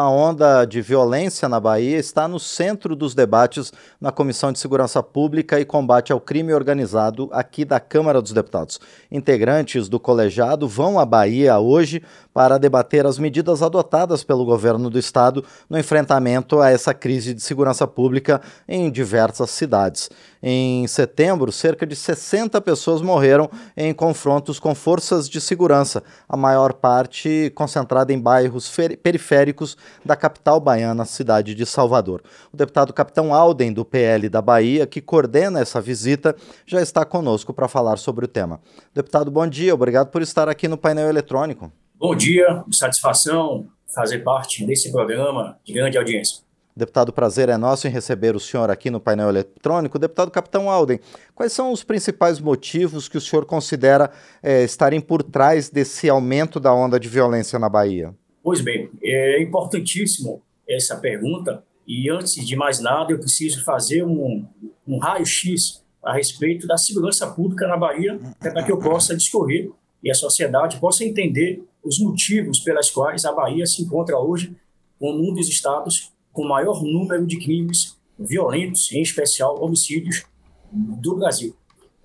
A 0.00 0.08
onda 0.08 0.64
de 0.64 0.80
violência 0.80 1.48
na 1.48 1.58
Bahia 1.58 1.98
está 1.98 2.28
no 2.28 2.38
centro 2.38 2.94
dos 2.94 3.16
debates 3.16 3.72
na 4.00 4.12
Comissão 4.12 4.52
de 4.52 4.60
Segurança 4.60 5.02
Pública 5.02 5.58
e 5.58 5.64
Combate 5.64 6.12
ao 6.12 6.20
Crime 6.20 6.54
Organizado 6.54 7.28
aqui 7.32 7.64
da 7.64 7.80
Câmara 7.80 8.22
dos 8.22 8.30
Deputados. 8.30 8.78
Integrantes 9.10 9.88
do 9.88 9.98
colegiado 9.98 10.68
vão 10.68 11.00
à 11.00 11.04
Bahia 11.04 11.58
hoje 11.58 12.00
para 12.32 12.58
debater 12.58 13.06
as 13.06 13.18
medidas 13.18 13.60
adotadas 13.60 14.22
pelo 14.22 14.44
governo 14.44 14.88
do 14.88 15.00
estado 15.00 15.44
no 15.68 15.76
enfrentamento 15.76 16.60
a 16.60 16.70
essa 16.70 16.94
crise 16.94 17.34
de 17.34 17.42
segurança 17.42 17.84
pública 17.84 18.40
em 18.68 18.88
diversas 18.92 19.50
cidades. 19.50 20.08
Em 20.40 20.86
setembro, 20.86 21.50
cerca 21.50 21.84
de 21.84 21.96
60 21.96 22.60
pessoas 22.60 23.02
morreram 23.02 23.50
em 23.76 23.92
confrontos 23.92 24.60
com 24.60 24.72
forças 24.72 25.28
de 25.28 25.40
segurança, 25.40 26.04
a 26.28 26.36
maior 26.36 26.74
parte 26.74 27.50
concentrada 27.56 28.12
em 28.12 28.20
bairros 28.20 28.72
periféricos 29.02 29.76
da 30.04 30.16
capital 30.16 30.60
baiana, 30.60 31.04
cidade 31.04 31.54
de 31.54 31.66
Salvador. 31.66 32.22
O 32.52 32.56
deputado 32.56 32.92
Capitão 32.92 33.34
Alden, 33.34 33.72
do 33.72 33.84
PL 33.84 34.28
da 34.28 34.42
Bahia, 34.42 34.86
que 34.86 35.00
coordena 35.00 35.60
essa 35.60 35.80
visita, 35.80 36.34
já 36.66 36.80
está 36.80 37.04
conosco 37.04 37.52
para 37.52 37.68
falar 37.68 37.96
sobre 37.98 38.24
o 38.24 38.28
tema. 38.28 38.60
Deputado, 38.94 39.30
bom 39.30 39.46
dia, 39.46 39.74
obrigado 39.74 40.08
por 40.08 40.22
estar 40.22 40.48
aqui 40.48 40.68
no 40.68 40.76
painel 40.76 41.08
eletrônico. 41.08 41.72
Bom 41.94 42.14
dia, 42.14 42.64
satisfação 42.70 43.66
fazer 43.94 44.18
parte 44.18 44.64
desse 44.64 44.92
programa 44.92 45.58
de 45.64 45.72
grande 45.72 45.98
audiência. 45.98 46.48
Deputado, 46.78 47.12
prazer 47.12 47.48
é 47.48 47.56
nosso 47.56 47.88
em 47.88 47.90
receber 47.90 48.36
o 48.36 48.40
senhor 48.40 48.70
aqui 48.70 48.88
no 48.88 49.00
painel 49.00 49.28
eletrônico. 49.28 49.98
Deputado 49.98 50.30
Capitão 50.30 50.70
Alden, 50.70 51.00
quais 51.34 51.52
são 51.52 51.72
os 51.72 51.82
principais 51.82 52.38
motivos 52.38 53.08
que 53.08 53.18
o 53.18 53.20
senhor 53.20 53.44
considera 53.44 54.12
é, 54.40 54.62
estarem 54.62 55.00
por 55.00 55.24
trás 55.24 55.68
desse 55.70 56.08
aumento 56.08 56.60
da 56.60 56.72
onda 56.72 57.00
de 57.00 57.08
violência 57.08 57.58
na 57.58 57.68
Bahia? 57.68 58.14
Pois 58.48 58.62
bem, 58.62 58.88
é 59.02 59.42
importantíssimo 59.42 60.40
essa 60.66 60.96
pergunta 60.96 61.62
e 61.86 62.08
antes 62.08 62.46
de 62.46 62.56
mais 62.56 62.80
nada 62.80 63.12
eu 63.12 63.18
preciso 63.18 63.62
fazer 63.62 64.02
um, 64.02 64.46
um 64.86 64.96
raio-x 64.96 65.84
a 66.02 66.14
respeito 66.14 66.66
da 66.66 66.78
segurança 66.78 67.26
pública 67.30 67.68
na 67.68 67.76
Bahia, 67.76 68.18
para 68.40 68.64
que 68.64 68.72
eu 68.72 68.78
possa 68.78 69.14
discorrer 69.14 69.70
e 70.02 70.10
a 70.10 70.14
sociedade 70.14 70.80
possa 70.80 71.04
entender 71.04 71.62
os 71.84 71.98
motivos 71.98 72.60
pelas 72.60 72.90
quais 72.90 73.26
a 73.26 73.32
Bahia 73.32 73.66
se 73.66 73.82
encontra 73.82 74.18
hoje 74.18 74.56
como 74.98 75.30
um 75.30 75.34
dos 75.34 75.46
estados 75.46 76.10
com 76.32 76.48
maior 76.48 76.82
número 76.82 77.26
de 77.26 77.36
crimes 77.36 77.98
violentos, 78.18 78.90
em 78.92 79.02
especial 79.02 79.62
homicídios, 79.62 80.24
do 80.72 81.16
Brasil. 81.16 81.54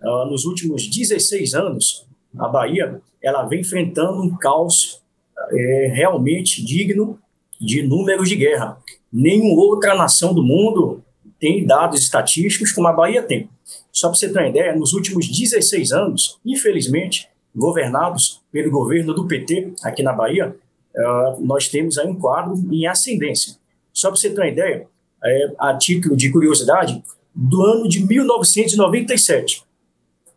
Uh, 0.01 0.25
nos 0.25 0.43
últimos 0.43 0.89
16 0.89 1.53
anos, 1.53 2.05
a 2.37 2.49
Bahia 2.49 3.01
ela 3.21 3.45
vem 3.45 3.61
enfrentando 3.61 4.21
um 4.21 4.35
caos 4.35 5.01
é, 5.51 5.91
realmente 5.93 6.63
digno 6.63 7.19
de 7.59 7.81
números 7.81 8.29
de 8.29 8.35
guerra. 8.35 8.77
Nenhuma 9.11 9.61
outra 9.61 9.95
nação 9.95 10.33
do 10.33 10.43
mundo 10.43 11.03
tem 11.39 11.65
dados 11.65 11.99
estatísticos 11.99 12.71
como 12.71 12.87
a 12.87 12.93
Bahia 12.93 13.21
tem. 13.21 13.49
Só 13.91 14.07
para 14.07 14.17
você 14.17 14.31
ter 14.31 14.39
uma 14.39 14.47
ideia, 14.47 14.75
nos 14.75 14.93
últimos 14.93 15.27
16 15.27 15.91
anos, 15.91 16.39
infelizmente, 16.45 17.29
governados 17.55 18.41
pelo 18.51 18.71
governo 18.71 19.13
do 19.13 19.27
PT 19.27 19.73
aqui 19.83 20.01
na 20.01 20.13
Bahia, 20.13 20.55
uh, 20.95 21.45
nós 21.45 21.67
temos 21.67 21.97
aí 21.97 22.07
um 22.07 22.15
quadro 22.15 22.55
em 22.71 22.87
ascendência. 22.87 23.55
Só 23.91 24.09
para 24.09 24.17
você 24.17 24.29
ter 24.29 24.39
uma 24.39 24.47
ideia, 24.47 24.87
é, 25.23 25.53
a 25.59 25.77
título 25.77 26.17
de 26.17 26.31
curiosidade, 26.31 27.03
do 27.35 27.61
ano 27.61 27.87
de 27.87 28.05
1997 28.05 29.63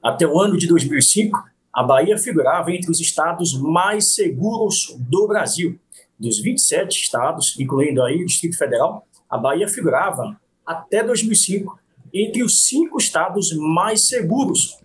até 0.02 0.27
o 0.27 0.38
ano 0.38 0.56
de 0.56 0.66
2005, 0.66 1.42
a 1.77 1.82
Bahia 1.82 2.16
figurava 2.16 2.72
entre 2.72 2.91
os 2.91 3.00
estados 3.00 3.52
mais 3.52 4.14
seguros 4.14 4.96
do 4.98 5.28
Brasil. 5.28 5.78
Dos 6.18 6.41
27 6.41 7.02
estados, 7.02 7.55
incluindo 7.60 8.02
aí 8.02 8.22
o 8.22 8.24
Distrito 8.24 8.56
Federal, 8.56 9.06
a 9.28 9.36
Bahia 9.36 9.68
figurava 9.68 10.41
até 10.64 11.05
2005 11.05 11.78
entre 12.14 12.42
os 12.42 12.66
cinco 12.66 12.96
estados 12.96 13.55
mais 13.55 14.08
seguros, 14.08 14.78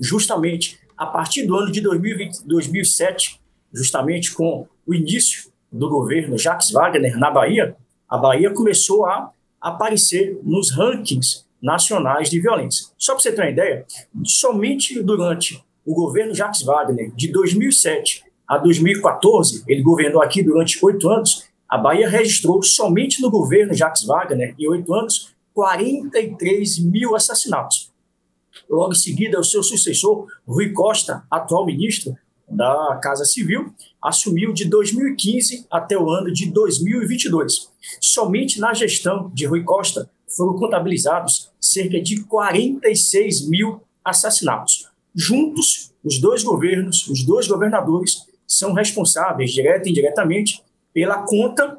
justamente 0.00 0.80
a 0.96 1.06
partir 1.06 1.46
do 1.46 1.54
ano 1.54 1.70
de 1.70 1.80
2020, 1.80 2.44
2007, 2.44 3.40
justamente 3.72 4.34
com 4.34 4.66
o 4.84 4.92
início 4.92 5.52
do 5.70 5.88
governo 5.88 6.36
Jacques 6.36 6.72
Wagner 6.72 7.16
na 7.16 7.30
Bahia, 7.30 7.76
a 8.08 8.18
Bahia 8.18 8.52
começou 8.52 9.06
a 9.06 9.30
aparecer 9.60 10.40
nos 10.42 10.72
rankings 10.72 11.46
nacionais 11.62 12.28
de 12.28 12.40
violência. 12.40 12.88
Só 12.98 13.12
para 13.12 13.22
você 13.22 13.30
ter 13.30 13.42
uma 13.42 13.50
ideia, 13.50 13.86
somente 14.24 15.00
durante 15.04 15.64
o 15.86 15.94
governo 15.94 16.34
Jacques 16.34 16.62
Wagner, 16.62 17.12
de 17.14 17.30
2007 17.30 18.24
a 18.46 18.58
2014, 18.58 19.62
ele 19.68 19.82
governou 19.82 20.20
aqui 20.20 20.42
durante 20.42 20.84
oito 20.84 21.08
anos, 21.08 21.44
a 21.68 21.78
Bahia 21.78 22.08
registrou 22.08 22.62
somente 22.62 23.22
no 23.22 23.30
governo 23.30 23.72
Jacques 23.72 24.04
Wagner, 24.04 24.54
em 24.58 24.68
oito 24.68 24.92
anos, 24.92 25.34
43 25.54 26.78
mil 26.80 27.14
assassinatos. 27.14 27.90
Logo 28.68 28.92
em 28.92 28.96
seguida, 28.96 29.38
o 29.38 29.44
seu 29.44 29.62
sucessor, 29.62 30.26
Rui 30.46 30.72
Costa, 30.72 31.24
atual 31.30 31.64
ministro 31.64 32.16
da 32.48 32.98
Casa 33.02 33.24
Civil, 33.24 33.72
assumiu 34.02 34.52
de 34.52 34.64
2015 34.66 35.66
até 35.70 35.96
o 35.96 36.08
ano 36.10 36.32
de 36.32 36.50
2022. 36.50 37.70
Somente 38.00 38.60
na 38.60 38.72
gestão 38.74 39.30
de 39.34 39.46
Rui 39.46 39.62
Costa 39.64 40.08
foram 40.28 40.54
contabilizados 40.54 41.50
cerca 41.60 42.00
de 42.00 42.22
46 42.24 43.48
mil 43.48 43.80
assassinatos. 44.04 44.88
Juntos, 45.16 45.94
os 46.04 46.20
dois 46.20 46.42
governos, 46.42 47.08
os 47.08 47.24
dois 47.24 47.48
governadores, 47.48 48.26
são 48.46 48.74
responsáveis, 48.74 49.50
direta 49.50 49.88
e 49.88 49.90
indiretamente, 49.90 50.62
pela 50.92 51.22
conta 51.22 51.78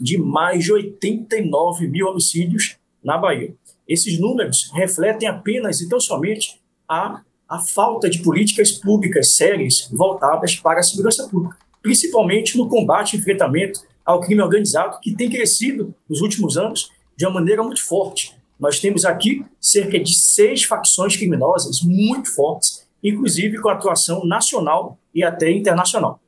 de 0.00 0.16
mais 0.16 0.64
de 0.64 0.72
89 0.72 1.86
mil 1.86 2.06
homicídios 2.08 2.78
na 3.04 3.18
Bahia. 3.18 3.54
Esses 3.86 4.18
números 4.18 4.70
refletem 4.72 5.28
apenas 5.28 5.82
e 5.82 5.88
tão 5.90 6.00
somente 6.00 6.58
a, 6.88 7.20
a 7.46 7.58
falta 7.58 8.08
de 8.08 8.22
políticas 8.22 8.72
públicas 8.72 9.36
sérias 9.36 9.86
voltadas 9.92 10.56
para 10.56 10.80
a 10.80 10.82
segurança 10.82 11.28
pública, 11.28 11.58
principalmente 11.82 12.56
no 12.56 12.66
combate 12.66 13.14
e 13.14 13.18
enfrentamento 13.18 13.80
ao 14.06 14.20
crime 14.20 14.40
organizado, 14.40 14.98
que 15.00 15.14
tem 15.14 15.28
crescido 15.28 15.94
nos 16.08 16.22
últimos 16.22 16.56
anos 16.56 16.90
de 17.14 17.26
uma 17.26 17.34
maneira 17.34 17.62
muito 17.62 17.86
forte. 17.86 18.39
Nós 18.60 18.78
temos 18.78 19.06
aqui 19.06 19.44
cerca 19.58 19.98
de 19.98 20.14
seis 20.14 20.64
facções 20.64 21.16
criminosas 21.16 21.80
muito 21.80 22.32
fortes, 22.34 22.86
inclusive 23.02 23.58
com 23.58 23.70
atuação 23.70 24.26
nacional 24.26 24.98
e 25.14 25.24
até 25.24 25.50
internacional. 25.50 26.20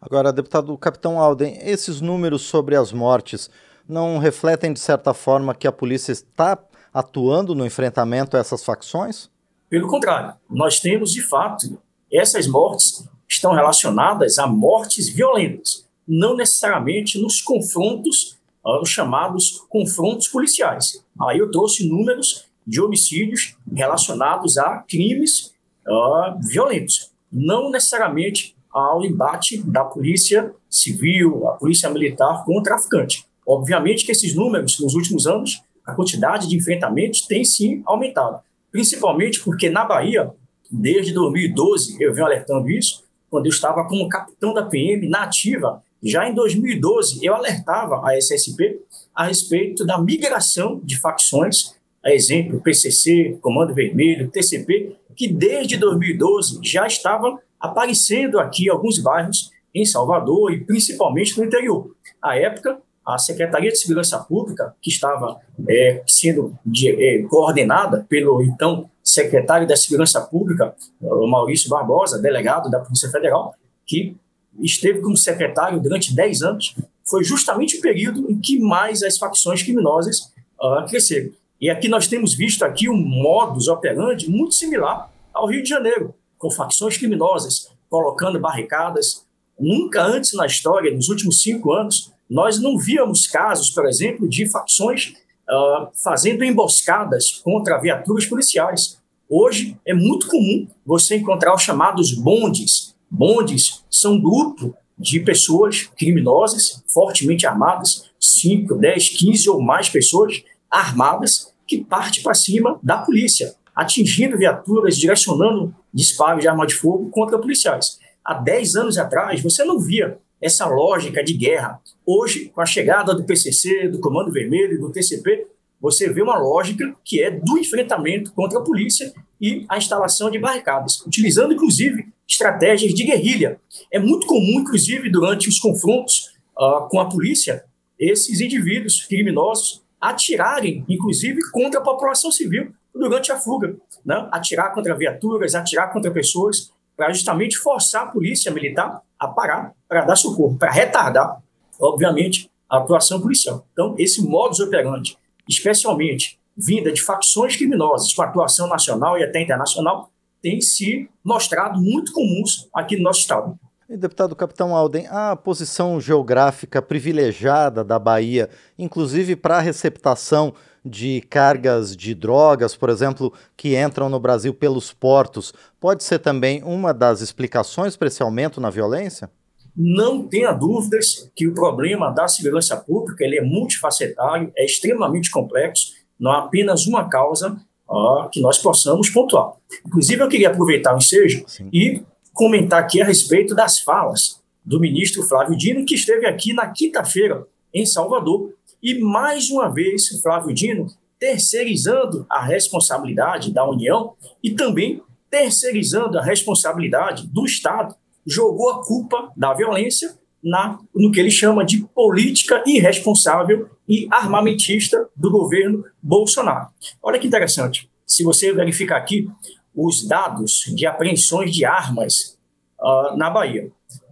Agora, 0.00 0.32
deputado 0.32 0.76
Capitão 0.76 1.20
Alden, 1.20 1.56
esses 1.62 2.00
números 2.00 2.42
sobre 2.42 2.74
as 2.74 2.92
mortes 2.92 3.48
não 3.88 4.18
refletem, 4.18 4.72
de 4.72 4.80
certa 4.80 5.14
forma, 5.14 5.54
que 5.54 5.68
a 5.68 5.72
polícia 5.72 6.10
está 6.10 6.58
atuando 6.92 7.54
no 7.54 7.64
enfrentamento 7.64 8.36
a 8.36 8.40
essas 8.40 8.64
facções? 8.64 9.30
Pelo 9.70 9.88
contrário, 9.88 10.34
nós 10.50 10.80
temos, 10.80 11.12
de 11.12 11.22
fato, 11.22 11.80
essas 12.12 12.46
mortes 12.48 13.08
estão 13.28 13.52
relacionadas 13.54 14.38
a 14.38 14.46
mortes 14.46 15.08
violentas, 15.08 15.86
não 16.06 16.36
necessariamente 16.36 17.20
nos 17.20 17.40
confrontos, 17.40 18.36
uh, 18.64 18.82
os 18.82 18.90
chamados 18.90 19.64
confrontos 19.68 20.28
policiais. 20.28 21.01
Aí 21.20 21.38
eu 21.38 21.50
trouxe 21.50 21.88
números 21.88 22.46
de 22.66 22.80
homicídios 22.80 23.56
relacionados 23.72 24.56
a 24.56 24.84
crimes 24.88 25.52
uh, 25.86 26.38
violentos, 26.48 27.10
não 27.30 27.70
necessariamente 27.70 28.56
ao 28.72 29.04
embate 29.04 29.62
da 29.62 29.84
polícia 29.84 30.54
civil, 30.70 31.46
a 31.48 31.52
polícia 31.52 31.90
militar 31.90 32.44
com 32.44 32.58
o 32.58 32.62
traficante. 32.62 33.26
Obviamente 33.46 34.06
que 34.06 34.12
esses 34.12 34.34
números, 34.34 34.78
nos 34.80 34.94
últimos 34.94 35.26
anos, 35.26 35.62
a 35.84 35.94
quantidade 35.94 36.48
de 36.48 36.56
enfrentamentos 36.56 37.22
tem 37.22 37.44
sim 37.44 37.82
aumentado. 37.84 38.40
Principalmente 38.70 39.40
porque 39.40 39.68
na 39.68 39.84
Bahia, 39.84 40.30
desde 40.70 41.12
2012, 41.12 41.96
eu 42.00 42.14
venho 42.14 42.26
alertando 42.26 42.70
isso, 42.70 43.04
quando 43.28 43.46
eu 43.46 43.50
estava 43.50 43.84
como 43.86 44.08
capitão 44.08 44.54
da 44.54 44.64
PM 44.64 45.08
na 45.08 45.24
ativa, 45.24 45.82
já 46.02 46.28
em 46.28 46.34
2012 46.34 47.24
eu 47.24 47.34
alertava 47.34 48.00
a 48.04 48.16
SSP 48.16 48.80
a 49.14 49.26
respeito 49.26 49.84
da 49.86 49.98
migração 49.98 50.80
de 50.82 50.98
facções, 50.98 51.74
a 52.04 52.12
exemplo 52.12 52.60
PCC, 52.60 53.38
Comando 53.40 53.74
Vermelho, 53.74 54.30
TCP, 54.30 54.96
que 55.14 55.28
desde 55.28 55.76
2012 55.76 56.58
já 56.62 56.86
estavam 56.86 57.38
aparecendo 57.60 58.40
aqui 58.40 58.66
em 58.66 58.70
alguns 58.70 58.98
bairros 58.98 59.50
em 59.74 59.84
Salvador 59.84 60.52
e 60.52 60.64
principalmente 60.64 61.38
no 61.38 61.44
interior. 61.44 61.94
À 62.20 62.36
época, 62.36 62.78
a 63.06 63.18
Secretaria 63.18 63.70
de 63.70 63.78
Segurança 63.78 64.18
Pública, 64.18 64.74
que 64.80 64.90
estava 64.90 65.40
é, 65.68 66.02
sendo 66.06 66.56
de, 66.64 66.88
é, 66.88 67.22
coordenada 67.24 68.06
pelo 68.08 68.42
então 68.42 68.88
secretário 69.02 69.66
da 69.66 69.76
Segurança 69.76 70.20
Pública, 70.20 70.74
Maurício 71.00 71.68
Barbosa, 71.68 72.20
delegado 72.20 72.70
da 72.70 72.78
Polícia 72.78 73.10
Federal, 73.10 73.54
que 73.84 74.16
esteve 74.60 75.00
como 75.00 75.16
secretário 75.16 75.80
durante 75.80 76.14
10 76.14 76.42
anos, 76.42 76.74
foi 77.04 77.24
justamente 77.24 77.78
o 77.78 77.80
período 77.80 78.30
em 78.30 78.38
que 78.38 78.58
mais 78.58 79.02
as 79.02 79.18
facções 79.18 79.62
criminosas 79.62 80.32
uh, 80.60 80.86
cresceram. 80.88 81.30
E 81.60 81.70
aqui 81.70 81.88
nós 81.88 82.08
temos 82.08 82.34
visto 82.34 82.64
aqui 82.64 82.88
um 82.88 82.96
modus 82.96 83.68
operandi 83.68 84.28
muito 84.28 84.54
similar 84.54 85.12
ao 85.32 85.46
Rio 85.46 85.62
de 85.62 85.68
Janeiro, 85.68 86.14
com 86.38 86.50
facções 86.50 86.96
criminosas 86.96 87.70
colocando 87.88 88.40
barricadas. 88.40 89.24
Nunca 89.58 90.02
antes 90.02 90.32
na 90.32 90.46
história, 90.46 90.92
nos 90.94 91.08
últimos 91.08 91.40
cinco 91.40 91.72
anos, 91.72 92.10
nós 92.28 92.58
não 92.58 92.78
víamos 92.78 93.26
casos, 93.26 93.70
por 93.70 93.86
exemplo, 93.86 94.28
de 94.28 94.50
facções 94.50 95.14
uh, 95.48 95.88
fazendo 96.02 96.42
emboscadas 96.42 97.32
contra 97.44 97.78
viaturas 97.78 98.26
policiais. 98.26 98.98
Hoje 99.28 99.76
é 99.86 99.94
muito 99.94 100.26
comum 100.26 100.66
você 100.84 101.16
encontrar 101.16 101.54
os 101.54 101.62
chamados 101.62 102.12
bondes. 102.12 102.91
Bondes 103.14 103.84
são 103.90 104.18
grupo 104.18 104.74
de 104.98 105.20
pessoas 105.20 105.82
criminosas, 105.98 106.82
fortemente 106.88 107.46
armadas, 107.46 108.10
5, 108.18 108.74
10, 108.74 109.10
15 109.10 109.50
ou 109.50 109.60
mais 109.60 109.90
pessoas 109.90 110.42
armadas, 110.70 111.52
que 111.66 111.84
parte 111.84 112.22
para 112.22 112.32
cima 112.32 112.80
da 112.82 112.96
polícia, 112.96 113.54
atingindo 113.76 114.38
viaturas, 114.38 114.96
direcionando 114.96 115.74
disparos 115.92 116.40
de 116.40 116.48
arma 116.48 116.66
de 116.66 116.74
fogo 116.74 117.10
contra 117.10 117.38
policiais. 117.38 117.98
Há 118.24 118.32
10 118.32 118.76
anos 118.76 118.96
atrás, 118.96 119.42
você 119.42 119.62
não 119.62 119.78
via 119.78 120.16
essa 120.40 120.64
lógica 120.64 121.22
de 121.22 121.34
guerra. 121.34 121.82
Hoje, 122.06 122.48
com 122.48 122.62
a 122.62 122.66
chegada 122.66 123.14
do 123.14 123.24
PCC, 123.24 123.88
do 123.88 124.00
Comando 124.00 124.32
Vermelho, 124.32 124.80
do 124.80 124.90
TCP, 124.90 125.48
você 125.78 126.10
vê 126.10 126.22
uma 126.22 126.38
lógica 126.38 126.94
que 127.04 127.22
é 127.22 127.30
do 127.30 127.58
enfrentamento 127.58 128.32
contra 128.32 128.58
a 128.58 128.62
polícia 128.62 129.12
e 129.38 129.66
a 129.68 129.76
instalação 129.76 130.30
de 130.30 130.38
barricadas, 130.38 131.00
utilizando 131.06 131.52
inclusive 131.52 132.06
estratégias 132.28 132.94
de 132.94 133.04
guerrilha. 133.04 133.60
É 133.90 133.98
muito 133.98 134.26
comum, 134.26 134.60
inclusive, 134.60 135.10
durante 135.10 135.48
os 135.48 135.58
confrontos 135.58 136.34
uh, 136.58 136.88
com 136.88 137.00
a 137.00 137.08
polícia, 137.08 137.64
esses 137.98 138.40
indivíduos 138.40 139.04
criminosos 139.06 139.82
atirarem, 140.00 140.84
inclusive, 140.88 141.38
contra 141.52 141.80
a 141.80 141.82
população 141.82 142.30
civil 142.30 142.72
durante 142.94 143.30
a 143.30 143.38
fuga, 143.38 143.76
né? 144.04 144.28
atirar 144.32 144.74
contra 144.74 144.96
viaturas, 144.96 145.54
atirar 145.54 145.92
contra 145.92 146.10
pessoas, 146.10 146.72
para 146.96 147.12
justamente 147.12 147.56
forçar 147.56 148.04
a 148.04 148.06
polícia 148.06 148.50
militar 148.50 149.00
a 149.18 149.28
parar 149.28 149.72
para 149.88 150.04
dar 150.04 150.16
socorro, 150.16 150.56
para 150.58 150.70
retardar, 150.70 151.42
obviamente, 151.80 152.50
a 152.68 152.78
atuação 152.78 153.20
policial. 153.20 153.66
Então, 153.72 153.94
esse 153.98 154.22
modus 154.22 154.60
operandi 154.60 155.16
especialmente 155.48 156.38
vinda 156.56 156.92
de 156.92 157.02
facções 157.02 157.56
criminosas 157.56 158.12
com 158.12 158.22
atuação 158.22 158.68
nacional 158.68 159.18
e 159.18 159.24
até 159.24 159.40
internacional, 159.40 160.10
tem 160.42 160.60
se 160.60 161.08
mostrado 161.24 161.80
muito 161.80 162.12
comuns 162.12 162.68
aqui 162.74 162.96
no 162.96 163.04
nosso 163.04 163.20
estado. 163.20 163.58
E, 163.88 163.96
deputado 163.96 164.34
Capitão 164.34 164.74
Alden, 164.74 165.06
a 165.08 165.36
posição 165.36 166.00
geográfica 166.00 166.80
privilegiada 166.80 167.84
da 167.84 167.98
Bahia, 167.98 168.48
inclusive 168.78 169.36
para 169.36 169.58
a 169.58 169.60
receptação 169.60 170.54
de 170.84 171.20
cargas 171.28 171.96
de 171.96 172.14
drogas, 172.14 172.74
por 172.74 172.88
exemplo, 172.88 173.32
que 173.56 173.76
entram 173.78 174.08
no 174.08 174.18
Brasil 174.18 174.52
pelos 174.52 174.92
portos, 174.92 175.52
pode 175.78 176.02
ser 176.02 176.18
também 176.18 176.62
uma 176.64 176.92
das 176.92 177.20
explicações 177.20 177.96
para 177.96 178.08
esse 178.08 178.22
aumento 178.22 178.60
na 178.60 178.70
violência? 178.70 179.30
Não 179.76 180.26
tenha 180.26 180.52
dúvidas 180.52 181.30
que 181.36 181.46
o 181.46 181.54
problema 181.54 182.10
da 182.10 182.26
segurança 182.28 182.76
pública 182.76 183.24
ele 183.24 183.38
é 183.38 183.42
multifacetário, 183.42 184.52
é 184.56 184.64
extremamente 184.64 185.30
complexo, 185.30 185.92
não 186.18 186.32
há 186.32 186.38
apenas 186.44 186.86
uma 186.86 187.08
causa 187.08 187.56
ó, 187.92 188.28
que 188.28 188.40
nós 188.40 188.58
possamos 188.58 189.10
pontuar. 189.10 189.52
Inclusive, 189.86 190.22
eu 190.22 190.28
queria 190.28 190.48
aproveitar 190.48 190.94
o 190.94 190.98
ensejo 190.98 191.44
Sim. 191.46 191.68
e 191.72 192.02
comentar 192.32 192.80
aqui 192.80 193.00
a 193.00 193.04
respeito 193.04 193.54
das 193.54 193.78
falas 193.78 194.40
do 194.64 194.80
ministro 194.80 195.22
Flávio 195.22 195.56
Dino, 195.56 195.84
que 195.84 195.94
esteve 195.94 196.26
aqui 196.26 196.52
na 196.52 196.68
quinta-feira 196.68 197.46
em 197.74 197.84
Salvador. 197.84 198.52
E 198.82 198.98
mais 198.98 199.50
uma 199.50 199.68
vez, 199.68 200.08
Flávio 200.22 200.54
Dino 200.54 200.86
terceirizando 201.18 202.26
a 202.28 202.42
responsabilidade 202.42 203.52
da 203.52 203.68
União 203.68 204.14
e 204.42 204.50
também 204.50 205.00
terceirizando 205.30 206.18
a 206.18 206.22
responsabilidade 206.22 207.28
do 207.28 207.44
Estado 207.44 207.94
jogou 208.26 208.70
a 208.70 208.84
culpa 208.84 209.30
da 209.36 209.54
violência 209.54 210.14
na, 210.42 210.78
no 210.94 211.12
que 211.12 211.20
ele 211.20 211.30
chama 211.30 211.64
de 211.64 211.86
política 211.94 212.62
irresponsável 212.66 213.68
e 213.88 214.08
armamentista 214.10 215.08
do 215.14 215.30
governo 215.30 215.84
Bolsonaro. 216.02 216.68
Olha 217.02 217.18
que 217.18 217.26
interessante. 217.26 217.88
Se 218.06 218.24
você 218.24 218.52
verificar 218.52 218.96
aqui 218.96 219.28
os 219.74 220.06
dados 220.06 220.64
de 220.74 220.86
apreensões 220.86 221.54
de 221.54 221.64
armas 221.64 222.38
uh, 222.80 223.16
na 223.16 223.30
Bahia, 223.30 223.70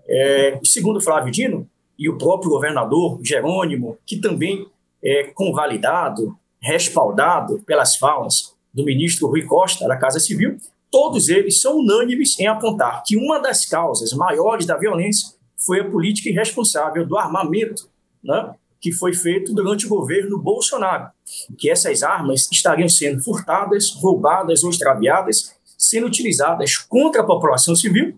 é, 0.08 0.58
segundo 0.64 1.00
Flávio 1.00 1.30
Dino 1.30 1.68
e 1.98 2.08
o 2.08 2.16
próprio 2.16 2.50
governador 2.50 3.20
Jerônimo, 3.22 3.98
que 4.06 4.16
também 4.16 4.66
é 5.02 5.24
convalidado, 5.34 6.36
respaldado 6.60 7.62
pelas 7.66 7.96
falas 7.96 8.54
do 8.72 8.84
ministro 8.84 9.28
Rui 9.28 9.42
Costa 9.42 9.86
da 9.86 9.96
Casa 9.96 10.18
Civil, 10.18 10.56
todos 10.90 11.28
eles 11.28 11.60
são 11.60 11.78
unânimes 11.78 12.38
em 12.38 12.46
apontar 12.46 13.02
que 13.06 13.16
uma 13.16 13.38
das 13.38 13.66
causas 13.66 14.12
maiores 14.12 14.66
da 14.66 14.76
violência 14.76 15.39
foi 15.64 15.80
a 15.80 15.88
política 15.88 16.28
irresponsável 16.28 17.06
do 17.06 17.16
armamento, 17.16 17.88
né, 18.22 18.54
que 18.80 18.92
foi 18.92 19.12
feito 19.12 19.54
durante 19.54 19.86
o 19.86 19.88
governo 19.88 20.38
Bolsonaro, 20.38 21.10
que 21.58 21.70
essas 21.70 22.02
armas 22.02 22.48
estariam 22.50 22.88
sendo 22.88 23.22
furtadas, 23.22 23.90
roubadas 23.94 24.64
ou 24.64 24.70
extraviadas, 24.70 25.54
sendo 25.76 26.06
utilizadas 26.06 26.76
contra 26.76 27.22
a 27.22 27.26
população 27.26 27.76
civil 27.76 28.16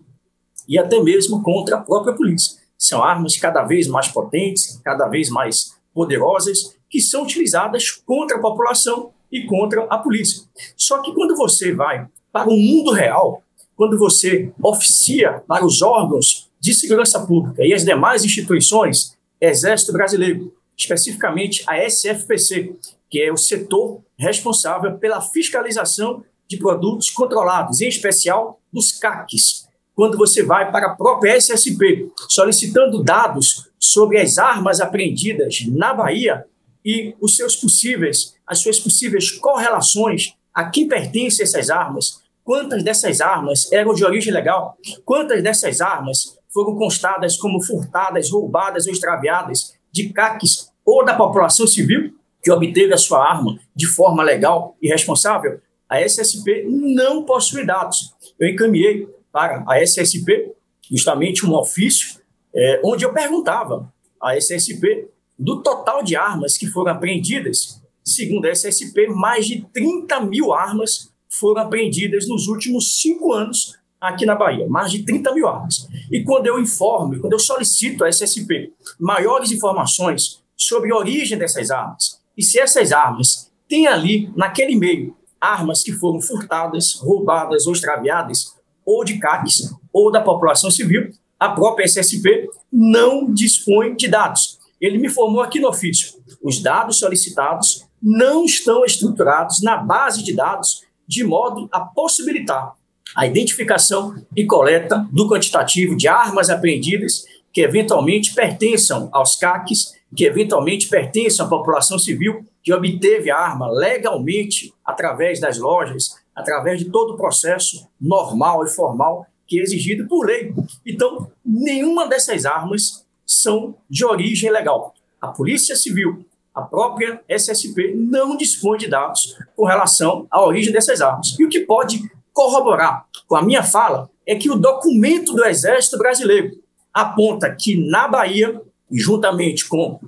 e 0.67 0.79
até 0.79 1.01
mesmo 1.01 1.43
contra 1.43 1.77
a 1.77 1.81
própria 1.81 2.13
polícia. 2.13 2.57
São 2.77 3.03
armas 3.03 3.37
cada 3.37 3.63
vez 3.63 3.87
mais 3.87 4.07
potentes, 4.07 4.79
cada 4.83 5.07
vez 5.07 5.29
mais 5.29 5.75
poderosas, 5.93 6.75
que 6.89 6.99
são 7.01 7.23
utilizadas 7.23 7.91
contra 7.91 8.37
a 8.37 8.41
população 8.41 9.11
e 9.31 9.45
contra 9.45 9.83
a 9.85 9.97
polícia. 9.97 10.43
Só 10.77 11.01
que 11.01 11.13
quando 11.13 11.35
você 11.35 11.73
vai 11.73 12.07
para 12.31 12.49
o 12.49 12.57
mundo 12.57 12.91
real, 12.91 13.43
quando 13.75 13.97
você 13.97 14.51
oficia 14.61 15.43
para 15.47 15.65
os 15.65 15.81
órgãos 15.81 16.49
de 16.63 16.73
segurança 16.73 17.19
pública 17.19 17.61
e 17.65 17.73
as 17.73 17.83
demais 17.83 18.23
instituições, 18.23 19.17
Exército 19.39 19.91
Brasileiro, 19.91 20.55
especificamente 20.77 21.61
a 21.67 21.77
SFPC, 21.77 22.73
que 23.09 23.21
é 23.21 23.29
o 23.33 23.35
setor 23.35 24.01
responsável 24.17 24.97
pela 24.97 25.19
fiscalização 25.19 26.23
de 26.47 26.55
produtos 26.55 27.09
controlados, 27.09 27.81
em 27.81 27.89
especial 27.89 28.61
dos 28.71 28.93
CACs. 28.93 29.67
Quando 29.93 30.17
você 30.17 30.41
vai 30.41 30.71
para 30.71 30.87
a 30.87 30.95
própria 30.95 31.35
SSP, 31.35 32.09
solicitando 32.29 33.03
dados 33.03 33.69
sobre 33.77 34.17
as 34.17 34.37
armas 34.37 34.79
apreendidas 34.79 35.65
na 35.67 35.93
Bahia 35.93 36.45
e 36.83 37.13
os 37.19 37.35
seus 37.35 37.57
possíveis, 37.57 38.35
as 38.47 38.59
suas 38.59 38.79
possíveis 38.79 39.31
correlações 39.31 40.33
a 40.53 40.69
quem 40.69 40.87
pertencem 40.87 41.43
essas 41.43 41.69
armas, 41.69 42.23
Quantas 42.43 42.83
dessas 42.83 43.21
armas 43.21 43.71
eram 43.71 43.93
de 43.93 44.03
origem 44.03 44.33
legal? 44.33 44.77
Quantas 45.05 45.41
dessas 45.41 45.79
armas 45.79 46.37
foram 46.53 46.75
constadas 46.75 47.35
como 47.35 47.63
furtadas, 47.63 48.29
roubadas 48.29 48.85
ou 48.85 48.93
extraviadas 48.93 49.73
de 49.91 50.09
CACs 50.09 50.71
ou 50.85 51.03
da 51.03 51.15
população 51.15 51.65
civil 51.65 52.13
que 52.41 52.51
obteve 52.51 52.93
a 52.93 52.97
sua 52.97 53.25
arma 53.27 53.57
de 53.75 53.87
forma 53.87 54.21
legal 54.21 54.77
e 54.81 54.89
responsável? 54.89 55.59
A 55.89 56.01
SSP 56.01 56.65
não 56.67 57.23
possui 57.23 57.65
dados. 57.65 58.13
Eu 58.39 58.49
encaminhei 58.49 59.07
para 59.31 59.63
a 59.67 59.81
SSP 59.81 60.53
justamente 60.91 61.45
um 61.45 61.53
ofício 61.55 62.21
é, 62.53 62.81
onde 62.83 63.05
eu 63.05 63.13
perguntava 63.13 63.91
à 64.21 64.37
SSP 64.37 65.07
do 65.37 65.61
total 65.61 66.03
de 66.03 66.15
armas 66.15 66.57
que 66.57 66.67
foram 66.67 66.91
apreendidas, 66.91 67.81
segundo 68.03 68.45
a 68.45 68.51
SSP, 68.51 69.07
mais 69.07 69.47
de 69.47 69.65
30 69.73 70.21
mil 70.21 70.53
armas 70.53 71.11
foram 71.29 71.63
apreendidas 71.63 72.27
nos 72.27 72.47
últimos 72.47 73.01
cinco 73.01 73.33
anos 73.33 73.75
aqui 74.03 74.25
na 74.25 74.35
Bahia, 74.35 74.67
mais 74.67 74.91
de 74.91 75.03
30 75.03 75.33
mil 75.33 75.47
armas. 75.47 75.87
E 76.11 76.23
quando 76.23 76.45
eu 76.45 76.59
informo, 76.59 77.19
quando 77.21 77.33
eu 77.33 77.39
solicito 77.39 78.03
à 78.03 78.09
SSP 78.09 78.73
maiores 78.99 79.51
informações 79.51 80.43
sobre 80.57 80.91
a 80.91 80.97
origem 80.97 81.37
dessas 81.37 81.71
armas, 81.71 82.19
e 82.37 82.43
se 82.43 82.59
essas 82.59 82.91
armas 82.91 83.49
têm 83.67 83.87
ali, 83.87 84.29
naquele 84.35 84.75
meio, 84.75 85.15
armas 85.39 85.81
que 85.81 85.93
foram 85.93 86.19
furtadas, 86.21 86.95
roubadas 86.99 87.65
ou 87.65 87.73
extraviadas, 87.73 88.53
ou 88.85 89.05
de 89.05 89.17
CACs, 89.19 89.73
ou 89.93 90.11
da 90.11 90.19
população 90.19 90.69
civil, 90.69 91.09
a 91.39 91.49
própria 91.49 91.85
SSP 91.85 92.49
não 92.71 93.31
dispõe 93.31 93.95
de 93.95 94.09
dados. 94.09 94.59
Ele 94.81 94.97
me 94.97 95.07
informou 95.07 95.41
aqui 95.41 95.61
no 95.61 95.69
ofício: 95.69 96.21
os 96.43 96.61
dados 96.61 96.99
solicitados 96.99 97.85
não 98.01 98.43
estão 98.43 98.83
estruturados 98.83 99.61
na 99.61 99.77
base 99.77 100.21
de 100.21 100.35
dados 100.35 100.83
de 101.07 101.23
modo 101.23 101.69
a 101.71 101.79
possibilitar 101.79 102.75
a 103.15 103.25
identificação 103.25 104.15
e 104.35 104.45
coleta 104.45 105.07
do 105.11 105.27
quantitativo 105.27 105.95
de 105.95 106.07
armas 106.07 106.49
apreendidas 106.49 107.25
que 107.51 107.61
eventualmente 107.61 108.33
pertençam 108.33 109.09
aos 109.11 109.35
CACs, 109.35 109.93
que 110.15 110.25
eventualmente 110.25 110.87
pertençam 110.89 111.45
à 111.45 111.49
população 111.49 111.99
civil 111.99 112.45
que 112.63 112.73
obteve 112.73 113.29
a 113.29 113.37
arma 113.37 113.69
legalmente 113.69 114.73
através 114.83 115.39
das 115.39 115.57
lojas, 115.57 116.15
através 116.35 116.79
de 116.79 116.85
todo 116.85 117.13
o 117.13 117.17
processo 117.17 117.87
normal 117.99 118.65
e 118.65 118.69
formal 118.69 119.27
que 119.45 119.59
é 119.59 119.61
exigido 119.61 120.07
por 120.07 120.25
lei. 120.25 120.53
Então, 120.85 121.31
nenhuma 121.45 122.07
dessas 122.07 122.45
armas 122.45 123.05
são 123.25 123.75
de 123.89 124.03
origem 124.05 124.49
legal. 124.49 124.95
A 125.21 125.27
Polícia 125.27 125.75
Civil 125.75 126.25
a 126.53 126.61
própria 126.61 127.19
SSP 127.27 127.95
não 127.95 128.37
dispõe 128.37 128.77
de 128.77 128.87
dados 128.87 129.35
com 129.55 129.65
relação 129.65 130.27
à 130.29 130.45
origem 130.45 130.71
dessas 130.71 131.01
armas. 131.01 131.35
E 131.39 131.43
o 131.43 131.49
que 131.49 131.61
pode 131.61 131.99
corroborar 132.33 133.05
com 133.27 133.35
a 133.35 133.41
minha 133.41 133.63
fala 133.63 134.09
é 134.25 134.35
que 134.35 134.49
o 134.49 134.55
documento 134.55 135.33
do 135.33 135.45
Exército 135.45 135.97
Brasileiro 135.97 136.51
aponta 136.93 137.55
que 137.55 137.89
na 137.89 138.07
Bahia 138.07 138.61
juntamente 138.93 139.67
com 139.67 139.99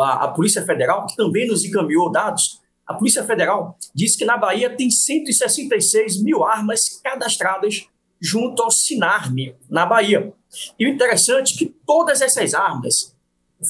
a, 0.00 0.24
a 0.24 0.28
Polícia 0.28 0.62
Federal, 0.62 1.06
que 1.06 1.16
também 1.16 1.46
nos 1.46 1.64
encaminhou 1.64 2.10
dados, 2.10 2.60
a 2.86 2.94
Polícia 2.94 3.24
Federal 3.24 3.76
diz 3.94 4.14
que 4.14 4.24
na 4.24 4.36
Bahia 4.36 4.70
tem 4.70 4.90
166 4.90 6.22
mil 6.22 6.44
armas 6.44 7.00
cadastradas 7.02 7.88
junto 8.20 8.62
ao 8.62 8.70
Sinarme, 8.70 9.54
na 9.68 9.84
Bahia. 9.84 10.32
E 10.78 10.86
o 10.86 10.88
interessante 10.88 11.54
é 11.54 11.58
que 11.58 11.74
todas 11.86 12.20
essas 12.20 12.54
armas 12.54 13.14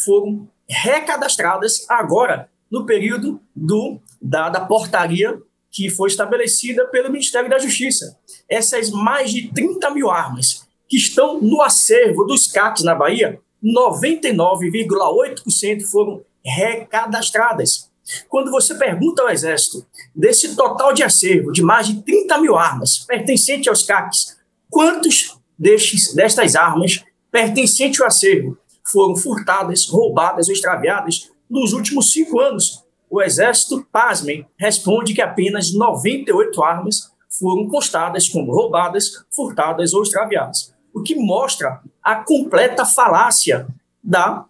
foram 0.05 0.49
recadastradas 0.69 1.89
agora, 1.89 2.51
no 2.71 2.85
período 2.85 3.41
do, 3.55 4.01
da, 4.21 4.49
da 4.49 4.61
portaria 4.61 5.41
que 5.71 5.91
foi 5.91 6.09
estabelecida 6.09 6.87
pelo 6.87 7.11
Ministério 7.11 7.51
da 7.51 7.59
Justiça. 7.59 8.17
Essas 8.49 8.91
mais 8.91 9.31
de 9.31 9.53
30 9.53 9.91
mil 9.91 10.11
armas 10.11 10.67
que 10.89 10.97
estão 10.97 11.39
no 11.41 11.61
acervo 11.63 12.25
dos 12.25 12.47
CACs 12.47 12.85
na 12.85 12.95
Bahia, 12.95 13.41
99,8% 13.65 15.83
foram 15.91 16.23
recadastradas. 16.45 17.91
Quando 18.29 18.53
você 18.53 18.77
pergunta 18.77 19.23
ao 19.23 19.31
Exército 19.31 19.85
desse 20.15 20.55
total 20.55 20.93
de 20.93 21.03
acervo 21.03 21.51
de 21.51 21.63
mais 21.63 21.89
de 21.89 22.01
30 22.03 22.39
mil 22.39 22.55
armas 22.57 22.99
pertencentes 22.99 23.67
aos 23.67 23.83
CACs, 23.83 24.37
quantos 24.71 25.37
destes, 25.59 26.15
destas 26.15 26.55
armas 26.55 27.03
pertencentes 27.31 28.01
ao 28.01 28.07
acervo 28.07 28.57
foram 28.85 29.17
furtadas, 29.17 29.89
roubadas 29.89 30.47
ou 30.47 30.55
extraviadas 30.55 31.33
nos 31.51 31.73
últimos 31.73 32.13
cinco 32.13 32.39
anos? 32.39 32.86
O 33.11 33.23
Exército, 33.23 33.87
pasmem, 33.91 34.47
responde 34.59 35.15
que 35.15 35.23
apenas 35.23 35.73
98 35.73 36.63
armas 36.63 37.13
foram 37.29 37.69
constadas 37.69 38.29
como 38.29 38.53
roubadas, 38.53 39.25
furtadas 39.31 39.95
ou 39.95 40.03
extraviadas 40.03 40.77
o 40.97 41.03
que 41.03 41.15
mostra 41.15 41.83
a 42.03 42.15
completa 42.15 42.87
falácia 42.87 43.67
da 44.03 44.47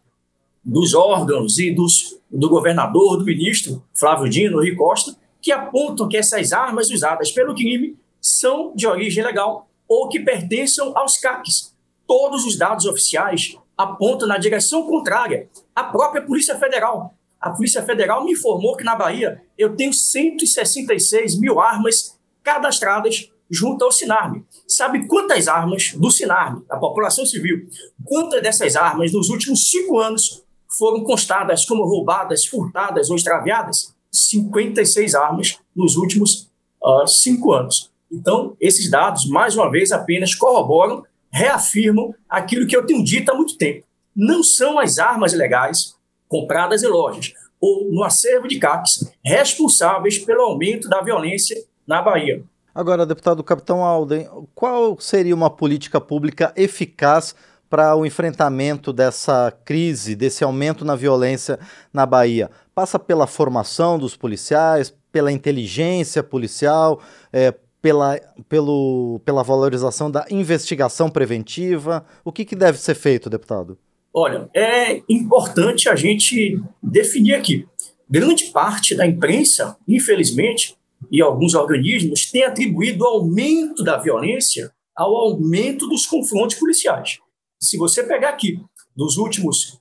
dos 0.65 0.95
órgãos 0.95 1.59
e 1.59 1.73
dos, 1.73 2.21
do 2.31 2.49
governador, 2.49 3.17
do 3.17 3.25
ministro 3.25 3.83
Flávio 3.93 4.29
Dino, 4.29 4.59
Rui 4.59 4.75
Costa, 4.77 5.17
que 5.43 5.51
apontam 5.51 6.09
que 6.09 6.17
essas 6.17 6.53
armas 6.53 6.89
usadas 6.89 7.33
pelo 7.33 7.53
crime 7.53 7.97
são 8.21 8.73
de 8.77 8.87
origem 8.87 9.25
legal 9.25 9.69
ou 9.89 10.09
que 10.09 10.21
pertençam 10.21 10.97
aos 10.97 11.17
CACs. 11.17 11.75
Todos 12.07 12.45
os 12.45 12.57
dados 12.57 12.87
oficiais 12.87 13.57
apontam 13.77 14.29
na 14.29 14.39
direção 14.39 14.87
contrária. 14.87 15.49
A 15.75 15.83
própria 15.83 16.23
Polícia 16.23 16.57
Federal. 16.57 17.16
A 17.41 17.51
Polícia 17.51 17.83
Federal 17.83 18.25
me 18.25 18.33
informou 18.33 18.77
que 18.77 18.85
na 18.85 18.97
Bahia 18.97 19.43
eu 19.57 19.77
tenho 19.77 19.93
166 19.93 21.39
mil 21.39 21.61
armas 21.61 22.19
cadastradas 22.43 23.31
junto 23.51 23.85
ao 23.85 23.93
Sinarme. 23.93 24.45
Sabe 24.67 25.07
quantas 25.07 25.47
armas 25.47 25.93
do 25.95 26.11
Sinarme, 26.11 26.65
da 26.67 26.77
população 26.77 27.25
civil, 27.25 27.69
quantas 28.05 28.43
dessas 28.43 28.77
armas 28.77 29.13
nos 29.13 29.29
últimos 29.29 29.71
cinco 29.71 29.99
anos 29.99 30.45
foram 30.79 31.05
constadas 31.05 31.65
como 31.65 31.85
roubadas, 31.85 32.47
furtadas 32.47 33.11
ou 33.11 33.17
extraviadas? 33.17 33.95
56 34.13 35.15
armas 35.15 35.59
nos 35.75 35.97
últimos 35.97 36.51
uh, 36.83 37.07
cinco 37.07 37.53
anos. 37.53 37.91
Então, 38.11 38.57
esses 38.61 38.91
dados, 38.91 39.27
mais 39.27 39.57
uma 39.57 39.71
vez, 39.71 39.93
apenas 39.93 40.35
corroboram, 40.35 41.05
reafirmam 41.31 42.15
aquilo 42.29 42.67
que 42.67 42.77
eu 42.77 42.87
tenho 42.87 43.05
dito 43.05 43.31
há 43.31 43.35
muito 43.35 43.57
tempo. 43.59 43.85
Não 44.15 44.43
são 44.43 44.79
as 44.79 44.99
armas 44.99 45.35
legais 45.35 45.96
compradas 46.29 46.83
em 46.83 46.89
lojas 46.89 47.33
ou 47.61 47.91
no 47.91 48.05
acervo 48.05 48.47
de 48.47 48.59
CACs 48.59 49.11
responsáveis 49.25 50.19
pelo 50.19 50.43
aumento 50.43 50.89
da 50.89 51.01
violência 51.01 51.57
na 51.87 52.03
Bahia. 52.03 52.43
Agora, 52.75 53.07
deputado 53.07 53.43
Capitão 53.43 53.83
Alden, 53.83 54.29
qual 54.55 54.99
seria 55.01 55.35
uma 55.35 55.49
política 55.49 55.99
pública 55.99 56.53
eficaz 56.55 57.35
para 57.71 57.97
o 57.97 58.05
enfrentamento 58.05 58.93
dessa 58.93 59.51
crise, 59.65 60.15
desse 60.15 60.45
aumento 60.45 60.85
na 60.85 60.95
violência 60.95 61.59
na 61.93 62.05
Bahia? 62.05 62.51
Passa 62.75 62.99
pela 62.99 63.27
formação 63.27 63.99
dos 63.99 64.15
policiais, 64.15 64.95
pela 65.11 65.33
inteligência 65.33 66.23
policial, 66.23 67.01
é, 67.33 67.55
pela, 67.81 68.21
pelo, 68.49 69.23
pela 69.25 69.43
valorização 69.43 70.11
da 70.11 70.27
investigação 70.31 71.09
preventiva? 71.09 72.05
O 72.23 72.31
que, 72.31 72.45
que 72.45 72.55
deve 72.55 72.79
ser 72.79 72.95
feito, 72.95 73.31
deputado? 73.31 73.79
Olha, 74.19 74.49
é 74.57 75.03
importante 75.11 75.91
a 75.91 75.95
gente 75.95 76.59
definir 76.83 77.35
aqui. 77.35 77.69
Grande 78.09 78.47
parte 78.47 78.95
da 78.95 79.07
imprensa, 79.07 79.77
infelizmente, 79.87 80.75
e 81.13 81.21
alguns 81.21 81.55
organismos 81.55 82.31
têm 82.31 82.45
atribuído 82.45 83.05
o 83.05 83.07
aumento 83.07 83.85
da 83.85 83.99
violência 83.99 84.73
ao 84.97 85.15
aumento 85.15 85.87
dos 85.87 86.07
confrontos 86.07 86.57
policiais. 86.57 87.19
Se 87.61 87.77
você 87.77 88.03
pegar 88.05 88.31
aqui, 88.31 88.59
dos 88.97 89.19
últimos 89.19 89.79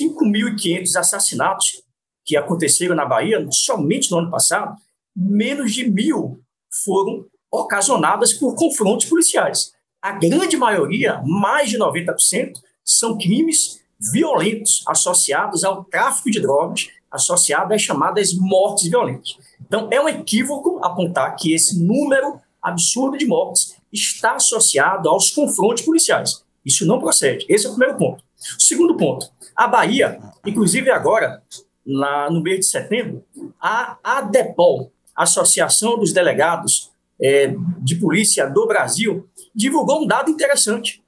5.500 0.00 0.96
assassinatos 0.96 1.82
que 2.24 2.38
aconteceram 2.38 2.96
na 2.96 3.04
Bahia, 3.04 3.46
somente 3.50 4.10
no 4.10 4.20
ano 4.20 4.30
passado, 4.30 4.74
menos 5.14 5.74
de 5.74 5.90
mil 5.90 6.40
foram 6.82 7.26
ocasionadas 7.52 8.32
por 8.32 8.54
confrontos 8.54 9.04
policiais. 9.04 9.72
A 10.00 10.12
grande 10.12 10.56
maioria, 10.56 11.22
mais 11.26 11.68
de 11.68 11.78
90%, 11.78 12.54
são 12.84 13.16
crimes 13.16 13.80
violentos 14.12 14.82
associados 14.86 15.64
ao 15.64 15.84
tráfico 15.84 16.30
de 16.30 16.40
drogas, 16.40 16.88
associados 17.10 17.72
às 17.72 17.82
chamadas 17.82 18.34
mortes 18.34 18.88
violentas. 18.88 19.38
Então, 19.60 19.88
é 19.90 20.00
um 20.00 20.08
equívoco 20.08 20.84
apontar 20.84 21.34
que 21.36 21.54
esse 21.54 21.82
número 21.82 22.40
absurdo 22.60 23.16
de 23.16 23.26
mortes 23.26 23.76
está 23.92 24.34
associado 24.34 25.08
aos 25.08 25.30
confrontos 25.30 25.84
policiais. 25.84 26.44
Isso 26.64 26.86
não 26.86 26.98
procede. 26.98 27.46
Esse 27.48 27.66
é 27.66 27.68
o 27.68 27.72
primeiro 27.72 27.96
ponto. 27.96 28.22
O 28.58 28.62
segundo 28.62 28.96
ponto, 28.96 29.30
a 29.54 29.66
Bahia, 29.66 30.18
inclusive 30.44 30.90
agora, 30.90 31.42
na, 31.86 32.30
no 32.30 32.42
mês 32.42 32.60
de 32.60 32.66
setembro, 32.66 33.24
a 33.60 33.98
ADEPOL, 34.02 34.90
Associação 35.14 35.98
dos 35.98 36.12
Delegados 36.12 36.90
é, 37.20 37.54
de 37.78 37.96
Polícia 37.96 38.48
do 38.48 38.66
Brasil, 38.66 39.28
divulgou 39.54 40.02
um 40.02 40.06
dado 40.06 40.30
interessante. 40.30 41.02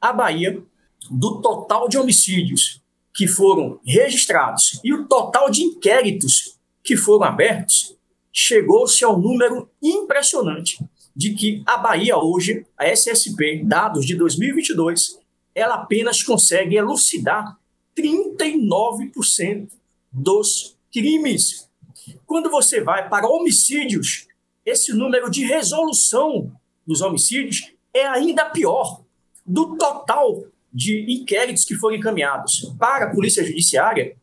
A 0.00 0.12
Bahia, 0.12 0.62
do 1.10 1.40
total 1.40 1.88
de 1.88 1.98
homicídios 1.98 2.82
que 3.14 3.26
foram 3.26 3.80
registrados 3.84 4.80
e 4.84 4.92
o 4.92 5.06
total 5.06 5.50
de 5.50 5.62
inquéritos 5.62 6.56
que 6.84 6.96
foram 6.96 7.24
abertos, 7.24 7.96
chegou-se 8.32 9.04
ao 9.04 9.18
número 9.18 9.68
impressionante 9.82 10.78
de 11.14 11.34
que 11.34 11.62
a 11.66 11.76
Bahia 11.76 12.16
hoje, 12.16 12.64
a 12.76 12.86
SSP, 12.86 13.64
dados 13.64 14.06
de 14.06 14.14
2022, 14.14 15.18
ela 15.54 15.74
apenas 15.74 16.22
consegue 16.22 16.76
elucidar 16.76 17.58
39% 17.96 19.68
dos 20.12 20.76
crimes. 20.92 21.68
Quando 22.24 22.48
você 22.48 22.80
vai 22.80 23.08
para 23.08 23.26
homicídios, 23.26 24.28
esse 24.64 24.92
número 24.92 25.28
de 25.28 25.44
resolução 25.44 26.52
dos 26.86 27.00
homicídios 27.00 27.72
é 27.92 28.06
ainda 28.06 28.44
pior. 28.44 29.02
Do 29.44 29.76
total 29.76 30.44
de 30.78 31.04
inquéritos 31.12 31.64
que 31.64 31.74
foram 31.74 31.96
encaminhados 31.96 32.72
para 32.78 33.06
a 33.06 33.10
Polícia 33.10 33.44
Judiciária, 33.44 34.14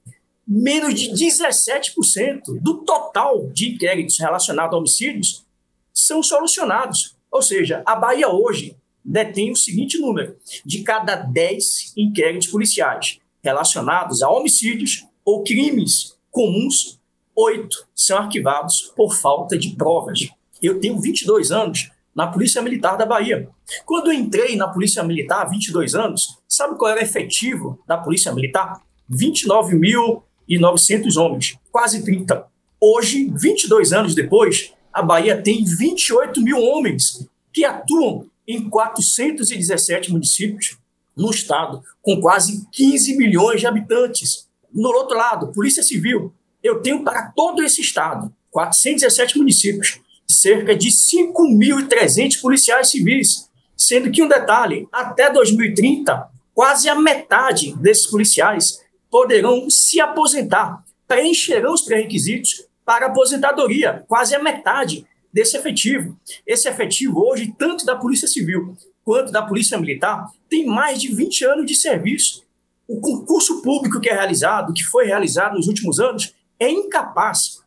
menos 0.47 0.95
de 0.97 1.09
17% 1.11 2.61
do 2.61 2.85
total 2.85 3.49
de 3.49 3.73
inquéritos 3.73 4.17
relacionados 4.17 4.73
a 4.73 4.77
homicídios 4.77 5.45
são 5.93 6.23
solucionados. 6.23 7.17
Ou 7.29 7.41
seja, 7.41 7.83
a 7.85 7.93
Bahia 7.93 8.29
hoje 8.29 8.77
detém 9.03 9.51
o 9.51 9.55
seguinte 9.55 9.97
número: 9.97 10.37
de 10.65 10.81
cada 10.81 11.17
10 11.17 11.91
inquéritos 11.97 12.47
policiais 12.47 13.19
relacionados 13.43 14.23
a 14.23 14.29
homicídios 14.29 15.05
ou 15.25 15.43
crimes 15.43 16.17
comuns, 16.31 17.01
oito 17.35 17.85
são 17.93 18.17
arquivados 18.17 18.93
por 18.95 19.13
falta 19.13 19.57
de 19.57 19.75
provas. 19.75 20.29
Eu 20.61 20.79
tenho 20.79 21.01
22 21.01 21.51
anos 21.51 21.91
na 22.15 22.27
Polícia 22.27 22.61
Militar 22.61 22.97
da 22.97 23.05
Bahia. 23.05 23.49
Quando 23.85 24.11
entrei 24.11 24.55
na 24.55 24.67
Polícia 24.67 25.03
Militar 25.03 25.41
há 25.41 25.49
22 25.49 25.95
anos, 25.95 26.39
sabe 26.47 26.77
qual 26.77 26.91
era 26.91 27.01
o 27.01 27.03
efetivo 27.03 27.79
da 27.85 27.97
Polícia 27.97 28.33
Militar? 28.33 28.81
29 29.09 29.75
mil 29.75 30.23
e 30.47 30.57
900 30.57 31.17
homens, 31.17 31.57
quase 31.71 32.03
30. 32.03 32.45
Hoje, 32.79 33.29
22 33.35 33.91
anos 33.91 34.15
depois, 34.15 34.73
a 34.93 35.01
Bahia 35.01 35.41
tem 35.41 35.65
28 35.65 36.41
mil 36.41 36.59
homens 36.61 37.27
que 37.51 37.65
atuam 37.65 38.27
em 38.47 38.69
417 38.69 40.11
municípios 40.11 40.77
no 41.15 41.31
estado, 41.31 41.81
com 42.01 42.19
quase 42.21 42.65
15 42.71 43.17
milhões 43.17 43.59
de 43.59 43.67
habitantes. 43.67 44.47
No 44.73 44.89
outro 44.89 45.17
lado, 45.17 45.51
Polícia 45.51 45.81
Civil, 45.81 46.33
eu 46.63 46.81
tenho 46.81 47.03
para 47.03 47.31
todo 47.35 47.63
esse 47.63 47.81
estado, 47.81 48.33
417 48.51 49.37
municípios, 49.37 49.99
cerca 50.27 50.75
de 50.75 50.89
5.300 50.89 52.41
policiais 52.41 52.89
civis, 52.89 53.49
sendo 53.77 54.11
que 54.11 54.23
um 54.23 54.27
detalhe, 54.27 54.87
até 54.91 55.31
2030, 55.31 56.29
quase 56.53 56.89
a 56.89 56.95
metade 56.95 57.75
desses 57.75 58.07
policiais 58.07 58.81
poderão 59.09 59.69
se 59.69 59.99
aposentar, 59.99 60.83
preencherão 61.07 61.73
os 61.73 61.81
pré-requisitos 61.81 62.65
para 62.83 63.07
aposentadoria, 63.07 64.03
quase 64.07 64.35
a 64.35 64.41
metade 64.41 65.05
desse 65.31 65.57
efetivo. 65.57 66.17
Esse 66.47 66.69
efetivo 66.69 67.19
hoje, 67.19 67.53
tanto 67.57 67.85
da 67.85 67.95
Polícia 67.95 68.27
Civil 68.27 68.75
quanto 69.03 69.31
da 69.31 69.41
Polícia 69.41 69.77
Militar, 69.77 70.27
tem 70.49 70.65
mais 70.65 71.01
de 71.01 71.13
20 71.13 71.45
anos 71.45 71.65
de 71.65 71.75
serviço. 71.75 72.43
o 72.87 73.01
concurso 73.01 73.63
público 73.63 73.99
que 73.99 74.07
é 74.07 74.13
realizado, 74.13 74.71
que 74.71 74.83
foi 74.83 75.05
realizado 75.05 75.55
nos 75.55 75.67
últimos 75.67 75.99
anos, 75.99 76.35
é 76.59 76.69
incapaz 76.69 77.63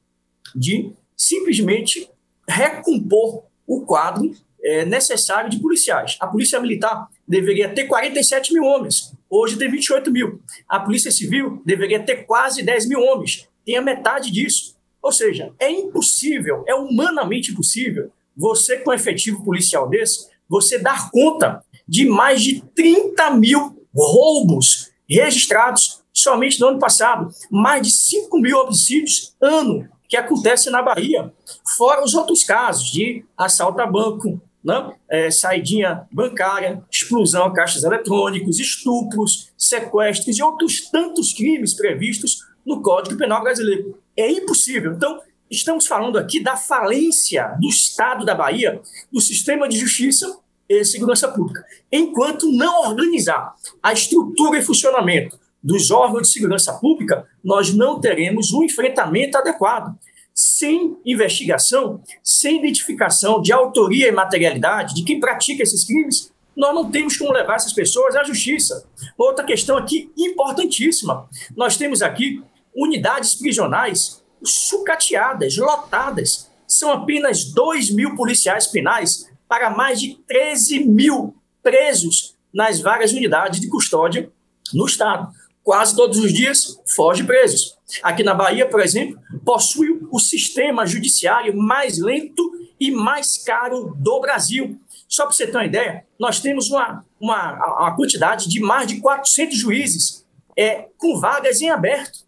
de 0.55 0.93
simplesmente 1.17 2.09
recompor 2.49 3.45
o 3.67 3.83
quadro 3.83 4.33
é, 4.63 4.85
necessário 4.85 5.51
de 5.51 5.59
policiais. 5.59 6.17
A 6.21 6.27
Polícia 6.27 6.59
Militar 6.59 7.09
deveria 7.27 7.69
ter 7.69 7.85
47 7.85 8.53
mil 8.53 8.65
homens, 8.65 9.13
hoje 9.29 9.57
tem 9.57 9.71
28 9.71 10.11
mil. 10.11 10.41
A 10.69 10.81
Polícia 10.81 11.11
Civil 11.11 11.63
deveria 11.65 12.01
ter 12.01 12.25
quase 12.25 12.63
10 12.63 12.89
mil 12.89 13.01
homens, 13.01 13.49
tem 13.65 13.77
a 13.77 13.83
metade 13.83 14.31
disso. 14.31 14.77
Ou 15.01 15.13
seja, 15.13 15.53
é 15.61 15.71
impossível, 15.71 16.65
é 16.67 16.75
humanamente 16.75 17.53
impossível 17.53 18.11
você, 18.37 18.79
com 18.79 18.93
efetivo 18.93 19.45
policial 19.45 19.89
desse, 19.89 20.29
você 20.49 20.79
dar 20.79 21.11
conta 21.11 21.63
de 21.87 22.09
mais 22.09 22.41
de 22.43 22.63
30 22.75 23.33
mil 23.33 23.87
roubos 23.95 24.91
registrados 25.09 26.03
somente 26.13 26.61
no 26.61 26.69
ano 26.69 26.79
passado, 26.79 27.31
mais 27.51 27.83
de 27.83 27.91
5 27.91 28.39
mil 28.39 28.59
homicídios 28.59 29.35
ano 29.41 29.89
que 30.09 30.17
acontece 30.17 30.71
na 30.71 30.81
Bahia, 30.81 31.33
fora 31.77 32.03
os 32.03 32.15
outros 32.15 32.43
casos 32.43 32.91
de 32.91 33.25
assalto 33.37 33.81
a 33.81 33.87
banco, 33.87 34.41
né? 34.65 34.95
É, 35.09 35.31
saidinha 35.31 36.07
bancária, 36.11 36.83
explosão 36.91 37.45
a 37.45 37.53
caixas 37.53 37.85
eletrônicos, 37.85 38.59
estupros, 38.59 39.53
sequestros 39.57 40.39
e 40.39 40.43
outros 40.43 40.91
tantos 40.91 41.33
crimes 41.33 41.75
previstos 41.75 42.39
no 42.67 42.83
Código 42.83 43.17
Penal 43.17 43.43
brasileiro. 43.43 43.99
É 44.17 44.31
impossível. 44.31 44.93
Então, 44.93 45.21
estamos 45.51 45.87
falando 45.87 46.19
aqui 46.19 46.43
da 46.43 46.57
falência 46.57 47.57
do 47.61 47.69
Estado 47.69 48.25
da 48.25 48.35
Bahia, 48.35 48.81
do 49.13 49.21
sistema 49.21 49.69
de 49.69 49.79
justiça 49.79 50.39
e 50.69 50.85
segurança 50.85 51.29
pública. 51.29 51.65
Enquanto 51.91 52.51
não 52.53 52.89
organizar 52.89 53.55
a 53.83 53.93
estrutura 53.93 54.59
e 54.59 54.63
funcionamento 54.63 55.39
dos 55.69 55.91
órgãos 55.91 56.23
de 56.23 56.33
segurança 56.33 56.73
pública, 56.73 57.27
nós 57.45 57.75
não 57.75 58.01
teremos 58.01 58.55
um 58.55 58.65
enfrentamento 58.65 59.37
adequado 59.37 59.95
sem 60.35 60.97
investigação, 61.05 62.01
sem 62.25 62.61
identificação 62.61 63.43
de 63.43 63.53
autoria 63.53 64.09
e 64.09 64.13
materialidade 64.13 64.95
de 64.95 65.03
quem 65.03 65.21
pratica 65.21 65.63
esses 65.63 65.85
crimes, 65.85 66.33
nós 66.57 66.75
não 66.75 66.91
temos 66.91 67.19
como 67.19 67.33
levar 67.33 67.57
essas 67.57 67.75
pessoas 67.75 68.17
à 68.17 68.25
justiça. 68.25 68.89
Outra 69.17 69.45
questão 69.45 69.77
aqui 69.77 70.11
importantíssima: 70.17 71.29
nós 71.55 71.77
temos 71.77 72.01
aqui 72.01 72.43
unidades 72.75 73.35
prisionais 73.35 74.25
sucateadas, 74.43 75.57
lotadas. 75.59 76.51
São 76.67 76.91
apenas 76.93 77.45
2 77.45 77.91
mil 77.91 78.15
policiais 78.15 78.67
penais 78.67 79.29
para 79.47 79.71
mais 79.71 80.01
de 80.01 80.15
13 80.27 80.85
mil 80.85 81.35
presos 81.63 82.37
nas 82.55 82.81
várias 82.81 83.13
unidades 83.13 83.61
de 83.61 83.69
custódia 83.69 84.31
no 84.73 84.87
Estado 84.87 85.33
quase 85.69 85.95
todos 85.95 86.19
os 86.19 86.33
dias 86.33 86.81
foge 86.97 87.25
presos. 87.25 87.77
Aqui 88.03 88.25
na 88.25 88.33
Bahia, 88.33 88.67
por 88.67 88.81
exemplo, 88.81 89.21
possui 89.45 90.01
o 90.11 90.19
sistema 90.19 90.87
judiciário 90.87 91.55
mais 91.55 91.99
lento 91.99 92.51
e 92.81 92.91
mais 92.91 93.37
caro 93.45 93.95
do 93.99 94.19
Brasil. 94.19 94.81
Só 95.07 95.25
para 95.25 95.35
você 95.35 95.47
ter 95.47 95.55
uma 95.55 95.67
ideia, 95.67 96.07
nós 96.19 96.41
temos 96.41 96.71
uma, 96.71 97.05
uma, 97.21 97.53
uma 97.81 97.95
quantidade 97.95 98.49
de 98.49 98.61
mais 98.61 98.87
de 98.87 98.99
400 98.99 99.59
juízes 99.59 100.27
é, 100.57 100.89
com 100.97 101.21
vagas 101.21 101.61
em 101.61 101.69
aberto. 101.69 102.21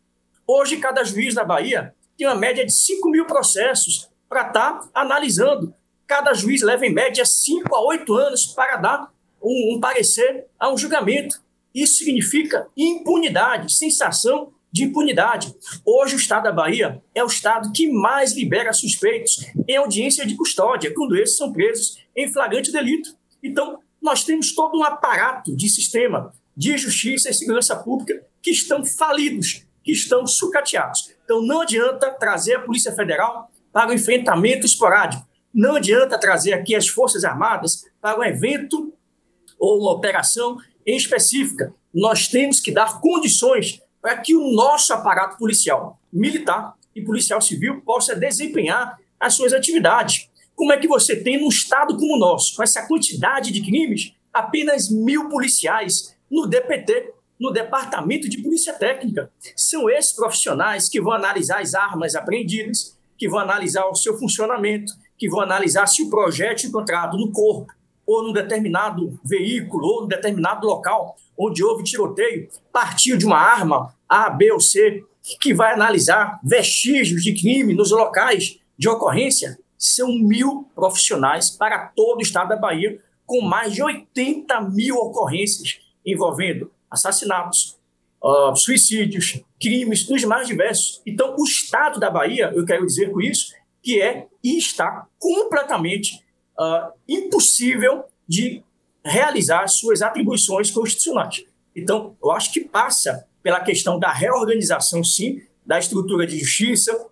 Hoje, 0.46 0.76
cada 0.76 1.02
juiz 1.02 1.34
na 1.34 1.42
Bahia 1.42 1.94
tem 2.18 2.26
uma 2.26 2.36
média 2.36 2.66
de 2.66 2.74
5 2.74 3.08
mil 3.08 3.24
processos 3.24 4.10
para 4.28 4.48
estar 4.48 4.80
tá 4.80 4.88
analisando. 4.92 5.72
Cada 6.06 6.34
juiz 6.34 6.60
leva, 6.60 6.84
em 6.84 6.92
média, 6.92 7.24
5 7.24 7.74
a 7.74 7.80
8 7.86 8.14
anos 8.14 8.44
para 8.48 8.76
dar 8.76 9.10
um, 9.42 9.76
um 9.76 9.80
parecer 9.80 10.44
a 10.58 10.70
um 10.70 10.76
julgamento. 10.76 11.40
Isso 11.74 11.98
significa 11.98 12.66
impunidade, 12.76 13.72
sensação 13.72 14.52
de 14.72 14.84
impunidade. 14.84 15.54
Hoje, 15.84 16.14
o 16.14 16.18
Estado 16.18 16.44
da 16.44 16.52
Bahia 16.52 17.02
é 17.14 17.22
o 17.24 17.26
Estado 17.26 17.72
que 17.72 17.90
mais 17.90 18.32
libera 18.32 18.72
suspeitos 18.72 19.46
em 19.68 19.76
audiência 19.76 20.26
de 20.26 20.36
custódia, 20.36 20.92
quando 20.94 21.16
esses 21.16 21.36
são 21.36 21.52
presos 21.52 21.98
em 22.16 22.32
flagrante 22.32 22.70
delito. 22.70 23.16
Então, 23.42 23.78
nós 24.00 24.24
temos 24.24 24.54
todo 24.54 24.78
um 24.78 24.84
aparato 24.84 25.54
de 25.54 25.68
sistema 25.68 26.32
de 26.56 26.76
justiça 26.76 27.30
e 27.30 27.34
segurança 27.34 27.76
pública 27.76 28.24
que 28.42 28.50
estão 28.50 28.84
falidos, 28.84 29.66
que 29.82 29.92
estão 29.92 30.26
sucateados. 30.26 31.12
Então, 31.24 31.42
não 31.42 31.62
adianta 31.62 32.10
trazer 32.10 32.54
a 32.54 32.60
Polícia 32.60 32.92
Federal 32.92 33.50
para 33.72 33.90
o 33.90 33.94
enfrentamento 33.94 34.66
esporádico. 34.66 35.26
Não 35.52 35.76
adianta 35.76 36.18
trazer 36.18 36.52
aqui 36.52 36.74
as 36.74 36.88
Forças 36.88 37.24
Armadas 37.24 37.84
para 38.00 38.18
um 38.18 38.24
evento 38.24 38.92
ou 39.58 39.80
uma 39.80 39.92
operação 39.92 40.58
em 40.86 40.96
específica, 40.96 41.74
nós 41.94 42.28
temos 42.28 42.60
que 42.60 42.72
dar 42.72 43.00
condições 43.00 43.80
para 44.00 44.16
que 44.16 44.34
o 44.34 44.52
nosso 44.52 44.92
aparato 44.92 45.36
policial, 45.36 46.00
militar 46.12 46.74
e 46.94 47.02
policial 47.02 47.40
civil 47.40 47.82
possa 47.82 48.14
desempenhar 48.14 48.98
as 49.18 49.34
suas 49.34 49.52
atividades. 49.52 50.28
Como 50.54 50.72
é 50.72 50.78
que 50.78 50.88
você 50.88 51.16
tem 51.16 51.40
num 51.40 51.48
estado 51.48 51.96
como 51.96 52.16
o 52.16 52.18
nosso, 52.18 52.56
com 52.56 52.62
essa 52.62 52.86
quantidade 52.86 53.50
de 53.50 53.62
crimes, 53.62 54.14
apenas 54.32 54.90
mil 54.90 55.28
policiais 55.28 56.16
no 56.30 56.46
DPT, 56.46 57.12
no 57.38 57.50
Departamento 57.50 58.28
de 58.28 58.38
Polícia 58.38 58.72
Técnica? 58.72 59.30
São 59.56 59.88
esses 59.90 60.12
profissionais 60.12 60.88
que 60.88 61.00
vão 61.00 61.12
analisar 61.12 61.60
as 61.60 61.74
armas 61.74 62.14
apreendidas, 62.14 62.98
que 63.18 63.28
vão 63.28 63.38
analisar 63.38 63.86
o 63.86 63.94
seu 63.94 64.18
funcionamento, 64.18 64.92
que 65.18 65.28
vão 65.28 65.40
analisar 65.40 65.86
se 65.86 66.02
o 66.02 66.08
projeto 66.08 66.64
encontrado 66.64 67.18
no 67.18 67.30
corpo 67.30 67.70
ou 68.10 68.24
num 68.24 68.32
determinado 68.32 69.20
veículo, 69.24 69.86
ou 69.86 70.02
num 70.02 70.08
determinado 70.08 70.66
local 70.66 71.16
onde 71.38 71.62
houve 71.62 71.84
tiroteio, 71.84 72.48
partiu 72.72 73.16
de 73.16 73.24
uma 73.24 73.38
arma 73.38 73.94
A, 74.08 74.28
B 74.28 74.50
ou 74.50 74.58
C, 74.58 75.04
que 75.40 75.54
vai 75.54 75.72
analisar 75.74 76.40
vestígios 76.42 77.22
de 77.22 77.32
crime 77.32 77.72
nos 77.72 77.92
locais 77.92 78.58
de 78.76 78.88
ocorrência, 78.88 79.58
são 79.78 80.08
mil 80.18 80.68
profissionais 80.74 81.50
para 81.50 81.86
todo 81.86 82.18
o 82.18 82.22
estado 82.22 82.48
da 82.48 82.56
Bahia, 82.56 83.00
com 83.24 83.42
mais 83.42 83.72
de 83.72 83.82
80 83.82 84.60
mil 84.62 84.96
ocorrências 84.96 85.78
envolvendo 86.04 86.70
assassinatos, 86.90 87.78
uh, 88.22 88.56
suicídios, 88.56 89.40
crimes 89.60 90.04
dos 90.04 90.24
mais 90.24 90.48
diversos. 90.48 91.00
Então, 91.06 91.36
o 91.38 91.44
estado 91.44 92.00
da 92.00 92.10
Bahia, 92.10 92.52
eu 92.56 92.66
quero 92.66 92.84
dizer 92.84 93.12
com 93.12 93.20
isso, 93.20 93.54
que 93.80 94.02
é 94.02 94.26
e 94.42 94.58
está 94.58 95.06
completamente 95.18 96.24
uh, 96.60 96.92
impossível 97.08 98.04
de 98.28 98.62
realizar 99.02 99.66
suas 99.68 100.02
atribuições 100.02 100.70
constitucionais. 100.70 101.44
Então, 101.74 102.14
eu 102.22 102.30
acho 102.30 102.52
que 102.52 102.60
passa 102.60 103.26
pela 103.42 103.60
questão 103.60 103.98
da 103.98 104.12
reorganização, 104.12 105.02
sim, 105.02 105.40
da 105.64 105.78
estrutura 105.78 106.26
de 106.26 106.38
justiça, 106.38 107.06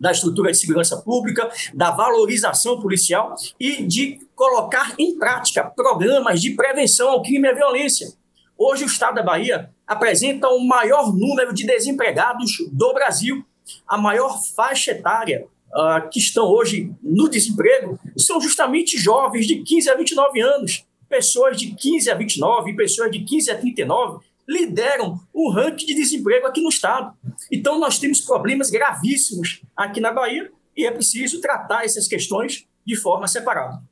da 0.00 0.12
estrutura 0.12 0.50
de 0.50 0.58
segurança 0.58 0.96
pública, 0.98 1.50
da 1.74 1.90
valorização 1.90 2.80
policial 2.80 3.34
e 3.60 3.82
de 3.82 4.20
colocar 4.34 4.94
em 4.98 5.18
prática 5.18 5.64
programas 5.64 6.40
de 6.40 6.50
prevenção 6.50 7.10
ao 7.10 7.22
crime 7.22 7.46
e 7.46 7.50
à 7.50 7.54
violência. 7.54 8.12
Hoje, 8.58 8.84
o 8.84 8.86
Estado 8.86 9.16
da 9.16 9.22
Bahia 9.22 9.70
apresenta 9.86 10.48
o 10.48 10.66
maior 10.66 11.14
número 11.14 11.52
de 11.52 11.66
desempregados 11.66 12.52
do 12.72 12.94
Brasil, 12.94 13.44
a 13.86 13.98
maior 13.98 14.42
faixa 14.54 14.92
etária 14.92 15.46
uh, 15.74 16.08
que 16.10 16.18
estão 16.18 16.46
hoje 16.46 16.92
no 17.02 17.28
desemprego 17.28 17.98
são 18.16 18.40
justamente 18.40 18.98
jovens 18.98 19.46
de 19.46 19.62
15 19.62 19.90
a 19.90 19.94
29 19.94 20.40
anos. 20.40 20.84
Pessoas 21.08 21.56
de 21.56 21.74
15 21.74 22.10
a 22.10 22.14
29 22.14 22.70
e 22.70 22.76
pessoas 22.76 23.10
de 23.10 23.20
15 23.20 23.50
a 23.50 23.58
39 23.58 24.24
lideram 24.48 25.20
o 25.32 25.50
ranking 25.50 25.86
de 25.86 25.94
desemprego 25.94 26.46
aqui 26.46 26.60
no 26.60 26.68
Estado. 26.68 27.12
Então, 27.50 27.78
nós 27.78 27.98
temos 27.98 28.20
problemas 28.20 28.70
gravíssimos 28.70 29.62
aqui 29.76 30.00
na 30.00 30.12
Bahia 30.12 30.50
e 30.76 30.86
é 30.86 30.90
preciso 30.90 31.40
tratar 31.40 31.84
essas 31.84 32.06
questões 32.06 32.66
de 32.86 32.96
forma 32.96 33.26
separada. 33.26 33.82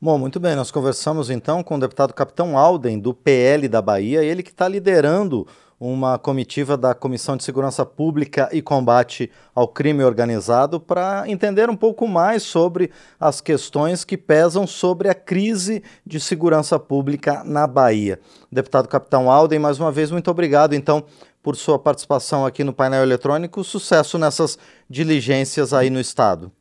Bom, 0.00 0.16
muito 0.16 0.38
bem, 0.38 0.54
nós 0.54 0.70
conversamos 0.70 1.28
então 1.28 1.60
com 1.60 1.74
o 1.74 1.80
deputado 1.80 2.14
Capitão 2.14 2.56
Alden, 2.56 3.00
do 3.00 3.12
PL 3.12 3.66
da 3.66 3.82
Bahia, 3.82 4.22
ele 4.22 4.44
que 4.44 4.50
está 4.50 4.68
liderando 4.68 5.44
uma 5.80 6.16
comitiva 6.16 6.76
da 6.76 6.94
Comissão 6.94 7.36
de 7.36 7.42
Segurança 7.42 7.84
Pública 7.84 8.48
e 8.52 8.62
Combate 8.62 9.28
ao 9.52 9.66
Crime 9.66 10.04
Organizado 10.04 10.78
para 10.78 11.24
entender 11.28 11.68
um 11.68 11.74
pouco 11.74 12.06
mais 12.06 12.44
sobre 12.44 12.92
as 13.18 13.40
questões 13.40 14.04
que 14.04 14.16
pesam 14.16 14.68
sobre 14.68 15.08
a 15.08 15.14
crise 15.14 15.82
de 16.06 16.20
segurança 16.20 16.78
pública 16.78 17.42
na 17.44 17.66
Bahia. 17.66 18.20
Deputado 18.52 18.86
Capitão 18.86 19.28
Alden, 19.28 19.58
mais 19.58 19.80
uma 19.80 19.90
vez, 19.90 20.12
muito 20.12 20.30
obrigado, 20.30 20.74
então, 20.74 21.02
por 21.42 21.56
sua 21.56 21.76
participação 21.76 22.46
aqui 22.46 22.62
no 22.62 22.72
painel 22.72 23.02
eletrônico. 23.02 23.64
Sucesso 23.64 24.16
nessas 24.16 24.56
diligências 24.88 25.74
aí 25.74 25.90
no 25.90 25.98
Estado. 25.98 26.52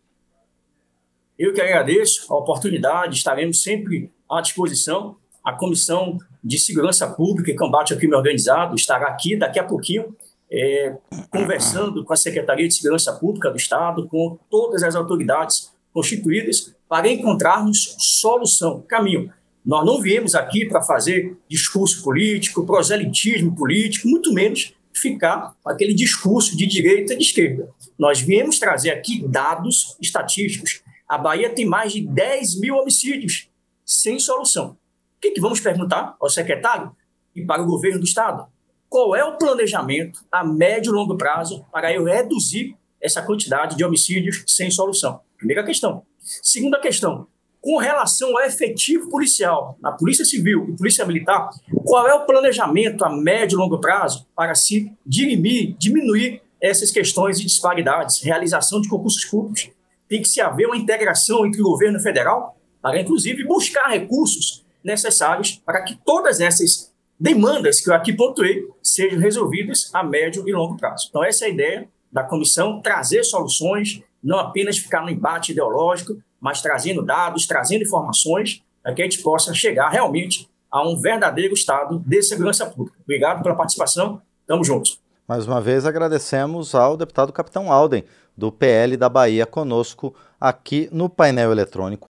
Eu 1.37 1.53
que 1.53 1.61
agradeço 1.61 2.33
a 2.33 2.37
oportunidade, 2.37 3.15
estaremos 3.15 3.61
sempre 3.61 4.11
à 4.29 4.41
disposição. 4.41 5.17
A 5.43 5.53
Comissão 5.53 6.17
de 6.43 6.57
Segurança 6.57 7.07
Pública 7.07 7.51
e 7.51 7.55
Combate 7.55 7.93
ao 7.93 7.99
Crime 7.99 8.15
Organizado 8.15 8.75
estará 8.75 9.07
aqui 9.07 9.35
daqui 9.35 9.59
a 9.59 9.63
pouquinho, 9.63 10.15
é, 10.51 10.95
conversando 11.29 12.03
com 12.03 12.11
a 12.11 12.17
Secretaria 12.17 12.67
de 12.67 12.73
Segurança 12.73 13.13
Pública 13.13 13.51
do 13.51 13.57
Estado, 13.57 14.07
com 14.07 14.39
todas 14.49 14.81
as 14.81 14.95
autoridades 14.95 15.71
constituídas, 15.93 16.75
para 16.89 17.07
encontrarmos 17.07 17.95
solução, 17.99 18.81
caminho 18.87 19.31
Nós 19.65 19.85
não 19.85 20.01
viemos 20.01 20.33
aqui 20.33 20.65
para 20.65 20.81
fazer 20.81 21.37
discurso 21.47 22.01
político, 22.01 22.65
proselitismo 22.65 23.55
político, 23.55 24.07
muito 24.07 24.33
menos 24.33 24.73
ficar 24.93 25.53
aquele 25.65 25.93
discurso 25.93 26.57
de 26.57 26.65
direita 26.65 27.13
e 27.13 27.17
de 27.17 27.23
esquerda. 27.23 27.69
Nós 27.97 28.19
viemos 28.19 28.57
trazer 28.57 28.89
aqui 28.89 29.23
dados 29.27 29.95
estatísticos. 30.01 30.81
A 31.07 31.17
Bahia 31.17 31.49
tem 31.49 31.65
mais 31.65 31.93
de 31.93 32.05
10 32.05 32.59
mil 32.59 32.75
homicídios 32.75 33.49
sem 33.85 34.19
solução. 34.19 34.71
O 34.71 35.21
que, 35.21 35.31
que 35.31 35.39
vamos 35.39 35.61
perguntar 35.61 36.17
ao 36.19 36.29
secretário 36.29 36.93
e 37.33 37.45
para 37.45 37.61
o 37.61 37.65
governo 37.65 37.99
do 37.99 38.05
Estado? 38.05 38.45
Qual 38.89 39.15
é 39.15 39.23
o 39.23 39.37
planejamento 39.37 40.19
a 40.29 40.43
médio 40.43 40.91
e 40.91 40.93
longo 40.93 41.17
prazo 41.17 41.65
para 41.71 41.93
eu 41.93 42.03
reduzir 42.03 42.75
essa 42.99 43.21
quantidade 43.21 43.77
de 43.77 43.85
homicídios 43.85 44.43
sem 44.47 44.69
solução? 44.69 45.21
Primeira 45.37 45.63
questão. 45.63 46.03
Segunda 46.19 46.79
questão, 46.79 47.27
com 47.61 47.77
relação 47.77 48.37
ao 48.37 48.43
efetivo 48.43 49.09
policial 49.09 49.77
na 49.81 49.93
Polícia 49.93 50.25
Civil 50.25 50.69
e 50.69 50.77
Polícia 50.77 51.05
Militar, 51.05 51.49
qual 51.85 52.05
é 52.07 52.13
o 52.13 52.25
planejamento 52.25 53.05
a 53.05 53.09
médio 53.09 53.55
e 53.55 53.59
longo 53.59 53.79
prazo 53.79 54.27
para 54.35 54.55
se 54.55 54.91
dirimir, 55.05 55.75
diminuir 55.77 56.41
essas 56.61 56.91
questões 56.91 57.39
de 57.39 57.45
disparidades, 57.45 58.21
realização 58.21 58.81
de 58.81 58.89
concursos 58.89 59.23
públicos? 59.25 59.69
Tem 60.07 60.21
que 60.21 60.27
se 60.27 60.41
haver 60.41 60.67
uma 60.67 60.77
integração 60.77 61.45
entre 61.45 61.61
o 61.61 61.65
governo 61.65 61.99
federal 61.99 62.57
para, 62.81 62.99
inclusive, 62.99 63.43
buscar 63.45 63.87
recursos 63.87 64.65
necessários 64.83 65.61
para 65.65 65.83
que 65.83 65.99
todas 66.05 66.39
essas 66.39 66.93
demandas 67.19 67.81
que 67.81 67.89
eu 67.89 67.93
aqui 67.93 68.13
pontuei 68.13 68.67
sejam 68.81 69.19
resolvidas 69.19 69.89
a 69.93 70.03
médio 70.03 70.47
e 70.47 70.53
longo 70.53 70.77
prazo. 70.77 71.07
Então, 71.09 71.23
essa 71.23 71.45
é 71.45 71.47
a 71.47 71.51
ideia 71.51 71.89
da 72.11 72.23
comissão, 72.23 72.81
trazer 72.81 73.23
soluções, 73.23 74.01
não 74.23 74.39
apenas 74.39 74.77
ficar 74.77 75.01
no 75.01 75.09
embate 75.09 75.51
ideológico, 75.51 76.17
mas 76.39 76.61
trazendo 76.61 77.03
dados, 77.03 77.45
trazendo 77.45 77.83
informações, 77.83 78.63
para 78.81 78.93
que 78.93 79.01
a 79.01 79.05
gente 79.05 79.21
possa 79.21 79.53
chegar 79.53 79.89
realmente 79.89 80.49
a 80.71 80.87
um 80.87 80.99
verdadeiro 80.99 81.53
estado 81.53 81.99
de 82.05 82.21
segurança 82.21 82.65
pública. 82.65 82.97
Obrigado 83.03 83.41
pela 83.41 83.55
participação, 83.55 84.21
estamos 84.41 84.67
juntos. 84.67 84.99
Mais 85.27 85.45
uma 85.45 85.59
vez 85.59 85.85
agradecemos 85.85 86.73
ao 86.73 86.95
deputado 86.95 87.33
Capitão 87.33 87.71
Alden, 87.71 88.05
do 88.37 88.51
PL 88.51 88.95
da 88.95 89.09
Bahia, 89.09 89.45
conosco 89.45 90.13
aqui 90.39 90.87
no 90.91 91.09
painel 91.09 91.51
eletrônico. 91.51 92.05